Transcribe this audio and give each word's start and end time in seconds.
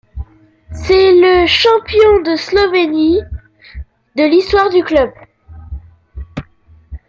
C'est 0.73 1.11
le 1.11 1.43
de 1.43 1.45
champion 1.45 2.21
de 2.23 2.35
Slovénie 2.35 3.21
de 4.17 4.23
l'histoire 4.23 4.71
du 4.71 4.83
club. 4.83 5.11